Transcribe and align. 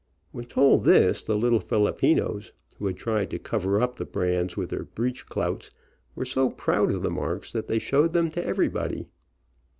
When 0.31 0.45
told 0.45 0.83
this 0.85 1.21
the 1.21 1.37
little 1.37 1.59
Filipinos, 1.59 2.53
who 2.79 2.87
had 2.87 2.97
tried 2.97 3.29
to 3.29 3.37
cover 3.37 3.79
up 3.79 3.97
the 3.97 4.05
brands 4.05 4.57
with 4.57 4.71
their 4.71 4.85
breech 4.85 5.27
clouts, 5.27 5.69
were 6.15 6.25
so 6.25 6.49
proud 6.49 6.89
of 6.89 7.03
the 7.03 7.11
marks 7.11 7.51
that 7.51 7.67
they 7.67 7.77
showed 7.77 8.11
them 8.13 8.29
to 8.29 8.43
everybody. 8.43 9.05